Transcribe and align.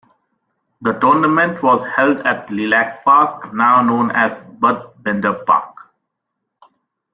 The 0.81 0.93
Tournament 0.93 1.61
was 1.61 1.85
held 1.95 2.25
at 2.25 2.49
Lilac 2.49 3.03
Park, 3.05 3.53
now 3.53 3.83
known 3.83 4.09
as 4.09 4.39
Bud 4.39 4.93
Bender 5.03 5.35
Park. 5.45 5.75